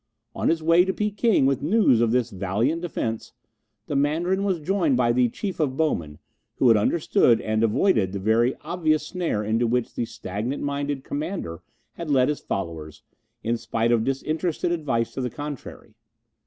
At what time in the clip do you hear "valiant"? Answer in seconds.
2.31-2.81